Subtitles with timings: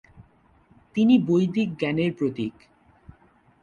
[0.95, 2.55] তিনি বৈদিক জ্ঞানের প্রতীক।